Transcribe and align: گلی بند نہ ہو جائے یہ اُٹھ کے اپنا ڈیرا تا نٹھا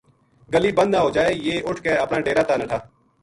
گلی 0.53 0.71
بند 0.77 0.91
نہ 0.95 0.99
ہو 1.03 1.09
جائے 1.15 1.33
یہ 1.33 1.63
اُٹھ 1.67 1.81
کے 1.83 1.91
اپنا 2.03 2.17
ڈیرا 2.25 2.43
تا 2.49 2.55
نٹھا 2.63 2.79